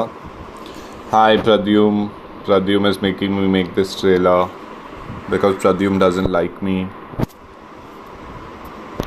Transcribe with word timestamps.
Hi 0.00 1.36
Pradyum. 1.36 2.10
Pradyum 2.44 2.88
is 2.88 3.00
making 3.02 3.36
me 3.36 3.46
make 3.46 3.74
this 3.74 4.00
trailer 4.00 4.48
because 5.30 5.56
Pradyum 5.56 6.00
doesn't 6.00 6.30
like 6.30 6.62
me. 6.62 6.88